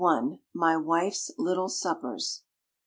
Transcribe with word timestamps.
1251. 0.03 0.53
My 0.59 0.75
Wife's 0.77 1.29
Little 1.37 1.69
Suppers. 1.69 2.41